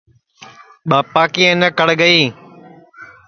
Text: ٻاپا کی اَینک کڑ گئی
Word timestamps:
ٻاپا 0.89 1.23
کی 1.33 1.41
اَینک 1.47 1.73
کڑ 1.77 1.87
گئی 2.01 2.21